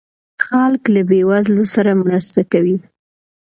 خلک 0.45 0.83
له 0.93 1.01
بې 1.09 1.21
وزلو 1.29 1.65
سره 1.75 1.91
مرسته 2.03 2.41
کوي. 2.51 2.77